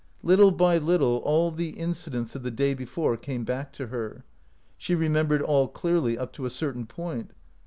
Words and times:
Little 0.23 0.49
by 0.49 0.79
little 0.79 1.17
all 1.17 1.51
the 1.51 1.77
incidents 1.77 2.33
of 2.35 2.41
the 2.41 2.49
day 2.49 2.73
before 2.73 3.15
came 3.17 3.43
back 3.43 3.71
to 3.73 3.85
her; 3.89 4.25
she 4.75 4.95
re 4.95 5.07
membered 5.09 5.43
all 5.43 5.67
clearly 5.67 6.17
up 6.17 6.33
to 6.33 6.45
a 6.47 6.49
certain 6.49 6.87
point. 6.87 7.29